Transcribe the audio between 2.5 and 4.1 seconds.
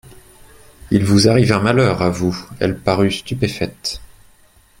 Elle parut stupéfaite.